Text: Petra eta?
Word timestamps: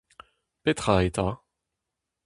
Petra 0.63 0.95
eta? 1.05 1.27